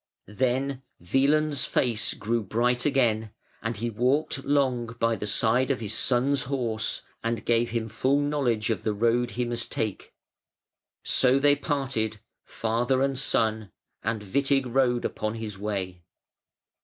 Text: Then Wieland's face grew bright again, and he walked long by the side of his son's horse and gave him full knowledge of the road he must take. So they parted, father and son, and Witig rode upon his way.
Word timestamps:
Then 0.25 0.81
Wieland's 0.97 1.67
face 1.67 2.15
grew 2.15 2.41
bright 2.41 2.87
again, 2.87 3.33
and 3.61 3.77
he 3.77 3.91
walked 3.91 4.43
long 4.43 4.95
by 4.97 5.15
the 5.15 5.27
side 5.27 5.69
of 5.69 5.79
his 5.79 5.93
son's 5.93 6.45
horse 6.45 7.03
and 7.23 7.45
gave 7.45 7.69
him 7.69 7.87
full 7.87 8.19
knowledge 8.19 8.71
of 8.71 8.81
the 8.81 8.95
road 8.95 9.29
he 9.37 9.45
must 9.45 9.71
take. 9.71 10.11
So 11.03 11.37
they 11.37 11.55
parted, 11.55 12.17
father 12.43 13.03
and 13.03 13.15
son, 13.15 13.71
and 14.01 14.23
Witig 14.23 14.65
rode 14.65 15.05
upon 15.05 15.35
his 15.35 15.59
way. 15.59 16.01